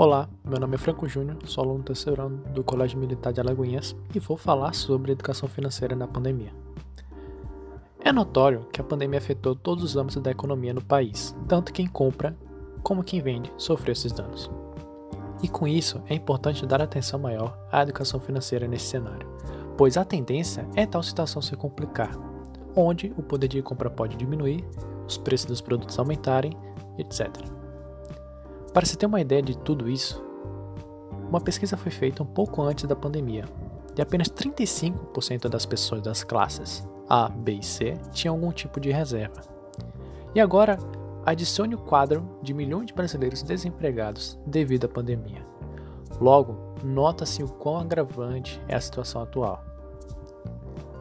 [0.00, 3.96] Olá, meu nome é Franco Júnior, sou aluno terceiro ano do Colégio Militar de Alagoinhas
[4.14, 6.52] e vou falar sobre educação financeira na pandemia.
[7.98, 11.88] É notório que a pandemia afetou todos os âmbitos da economia no país, tanto quem
[11.88, 12.36] compra
[12.80, 14.48] como quem vende sofreu esses danos.
[15.42, 19.28] E com isso, é importante dar atenção maior à educação financeira nesse cenário,
[19.76, 22.16] pois a tendência é tal situação se complicar,
[22.76, 24.64] onde o poder de compra pode diminuir,
[25.08, 26.52] os preços dos produtos aumentarem,
[26.96, 27.57] etc.
[28.72, 30.22] Para se ter uma ideia de tudo isso,
[31.28, 33.44] uma pesquisa foi feita um pouco antes da pandemia,
[33.96, 38.90] e apenas 35% das pessoas das classes A, B e C tinham algum tipo de
[38.90, 39.42] reserva.
[40.34, 40.78] E agora,
[41.26, 45.44] adicione o quadro de milhões de brasileiros desempregados devido à pandemia.
[46.20, 49.64] Logo, nota-se o quão agravante é a situação atual.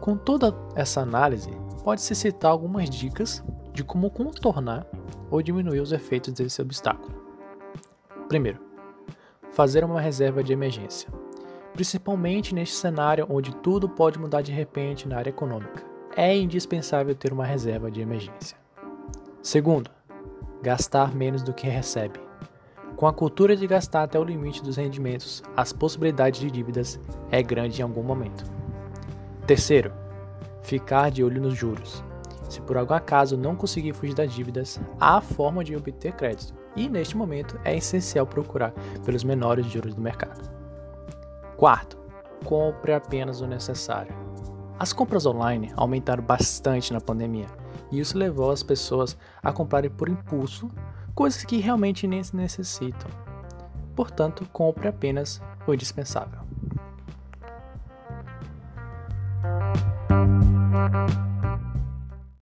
[0.00, 1.50] Com toda essa análise,
[1.82, 4.86] pode-se citar algumas dicas de como contornar
[5.30, 7.25] ou diminuir os efeitos desse obstáculo.
[8.28, 8.58] Primeiro,
[9.52, 11.08] fazer uma reserva de emergência,
[11.72, 15.84] principalmente neste cenário onde tudo pode mudar de repente na área econômica.
[16.16, 18.56] É indispensável ter uma reserva de emergência.
[19.40, 19.90] Segundo,
[20.60, 22.18] gastar menos do que recebe.
[22.96, 26.98] Com a cultura de gastar até o limite dos rendimentos, as possibilidades de dívidas
[27.30, 28.44] é grande em algum momento.
[29.46, 29.92] Terceiro,
[30.62, 32.02] ficar de olho nos juros.
[32.48, 36.88] Se por algum acaso não conseguir fugir das dívidas, há forma de obter crédito, e
[36.88, 38.72] neste momento é essencial procurar
[39.04, 40.50] pelos menores juros do mercado.
[41.56, 41.96] Quarto,
[42.44, 44.14] compre apenas o necessário.
[44.78, 47.46] As compras online aumentaram bastante na pandemia,
[47.90, 50.70] e isso levou as pessoas a comprarem por impulso
[51.14, 53.10] coisas que realmente nem se necessitam.
[53.94, 56.40] Portanto, compre apenas o indispensável.